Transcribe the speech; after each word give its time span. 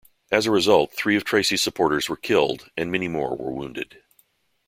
As 0.31 0.47
a 0.47 0.51
result, 0.51 0.93
three 0.95 1.15
of 1.15 1.23
Tracey's 1.25 1.61
supporters 1.61 2.09
were 2.09 2.15
killed 2.17 2.71
and 2.75 2.91
many 2.91 3.07
more 3.07 3.35
were 3.37 3.51
wounded. 3.51 4.01